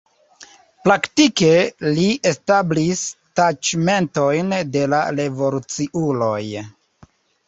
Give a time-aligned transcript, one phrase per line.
[0.85, 1.49] Praktike
[1.97, 3.03] li establis
[3.39, 6.41] taĉmentojn de la revoluciuloj.